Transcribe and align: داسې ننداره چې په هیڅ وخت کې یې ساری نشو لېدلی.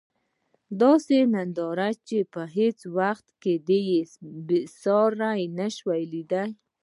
داسې 0.81 1.17
ننداره 1.33 1.89
چې 2.07 2.17
په 2.33 2.41
هیڅ 2.57 2.79
وخت 2.97 3.25
کې 3.41 3.53
یې 3.87 4.01
ساری 4.81 5.43
نشو 5.57 5.89
لېدلی. 6.11 6.51